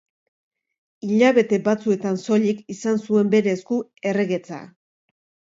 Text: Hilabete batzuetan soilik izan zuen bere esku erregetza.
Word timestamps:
Hilabete 1.07 1.59
batzuetan 1.67 2.17
soilik 2.23 2.63
izan 2.77 2.97
zuen 3.05 3.29
bere 3.37 3.55
esku 3.57 3.81
erregetza. 4.13 4.65